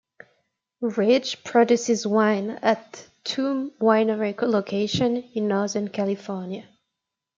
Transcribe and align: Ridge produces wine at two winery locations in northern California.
Ridge 0.97 1.43
produces 1.43 2.07
wine 2.07 2.49
at 2.63 3.07
two 3.23 3.71
winery 3.79 4.35
locations 4.41 5.23
in 5.35 5.47
northern 5.47 5.89
California. 5.89 6.67